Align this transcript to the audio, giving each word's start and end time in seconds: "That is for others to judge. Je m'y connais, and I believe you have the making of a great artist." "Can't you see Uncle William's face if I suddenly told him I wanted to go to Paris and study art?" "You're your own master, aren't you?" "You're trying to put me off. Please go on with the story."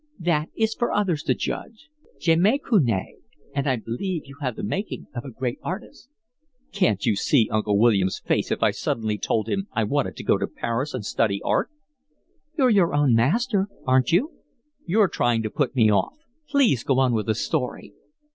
"That 0.17 0.49
is 0.55 0.73
for 0.73 0.91
others 0.91 1.21
to 1.25 1.35
judge. 1.35 1.87
Je 2.19 2.35
m'y 2.35 2.57
connais, 2.57 3.19
and 3.53 3.67
I 3.67 3.75
believe 3.75 4.23
you 4.25 4.35
have 4.41 4.55
the 4.55 4.63
making 4.63 5.05
of 5.13 5.23
a 5.23 5.29
great 5.29 5.59
artist." 5.61 6.09
"Can't 6.71 7.05
you 7.05 7.15
see 7.15 7.47
Uncle 7.51 7.77
William's 7.77 8.17
face 8.19 8.49
if 8.49 8.63
I 8.63 8.71
suddenly 8.71 9.19
told 9.19 9.47
him 9.47 9.67
I 9.73 9.83
wanted 9.83 10.15
to 10.15 10.23
go 10.23 10.39
to 10.39 10.47
Paris 10.47 10.95
and 10.95 11.05
study 11.05 11.39
art?" 11.45 11.69
"You're 12.57 12.71
your 12.71 12.95
own 12.95 13.13
master, 13.13 13.67
aren't 13.85 14.11
you?" 14.11 14.31
"You're 14.87 15.07
trying 15.07 15.43
to 15.43 15.51
put 15.51 15.75
me 15.75 15.91
off. 15.91 16.15
Please 16.49 16.83
go 16.83 16.97
on 16.97 17.13
with 17.13 17.27
the 17.27 17.35
story." 17.35 17.93